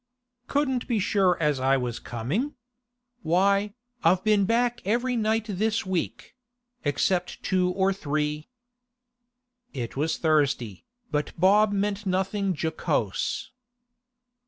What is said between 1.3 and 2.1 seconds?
as I was